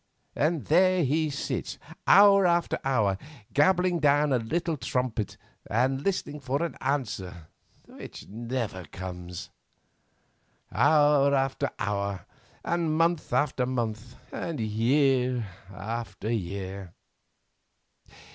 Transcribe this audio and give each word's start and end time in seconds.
And 0.35 0.65
there 0.65 1.03
he 1.05 1.29
sits 1.29 1.77
hour 2.07 2.47
after 2.47 2.79
hour 2.83 3.19
gabbling 3.53 3.99
down 3.99 4.33
a 4.33 4.39
little 4.39 4.75
trumpet 4.75 5.37
and 5.69 6.01
listening 6.01 6.39
for 6.39 6.63
an 6.63 6.73
answer 6.81 7.49
which 7.85 8.27
never 8.27 8.85
comes—hour 8.85 11.35
after 11.35 11.69
hour, 11.77 12.25
and 12.65 12.97
month 12.97 13.31
after 13.31 13.67
month, 13.67 14.15
and 14.33 14.59
year 14.59 15.45
after 15.71 16.31
year. 16.33 16.95